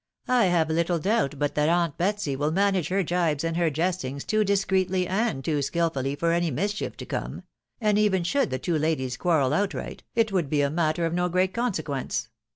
[0.27, 4.23] I have little doubt but that aunt Betsy will manage her gibes and her jestings
[4.25, 7.43] too dis creetly and too skilfully for any mischief to come;
[7.79, 11.29] and even should the two ladies quarrel outright, it would be a matter of no
[11.29, 12.29] great consequence.